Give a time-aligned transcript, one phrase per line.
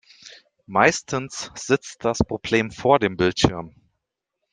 [0.65, 3.75] Meistens sitzt das Problem vor dem Bildschirm.